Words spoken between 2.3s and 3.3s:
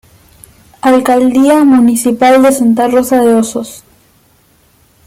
de Santa Rosa